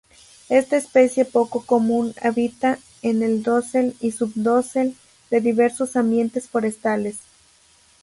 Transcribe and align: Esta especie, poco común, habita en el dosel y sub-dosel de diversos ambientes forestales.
Esta 0.49 0.77
especie, 0.77 1.25
poco 1.25 1.63
común, 1.63 2.15
habita 2.23 2.79
en 3.03 3.21
el 3.21 3.43
dosel 3.43 3.95
y 4.01 4.09
sub-dosel 4.09 4.97
de 5.29 5.41
diversos 5.41 5.95
ambientes 5.95 6.49
forestales. 6.49 7.17